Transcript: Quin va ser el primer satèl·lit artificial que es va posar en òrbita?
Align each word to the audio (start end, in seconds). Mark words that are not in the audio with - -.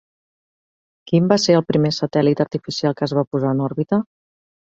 Quin 1.11 1.27
va 1.31 1.37
ser 1.43 1.57
el 1.57 1.63
primer 1.73 1.91
satèl·lit 1.99 2.41
artificial 2.47 2.97
que 3.03 3.07
es 3.11 3.15
va 3.19 3.27
posar 3.37 3.53
en 3.53 3.63
òrbita? 3.69 4.03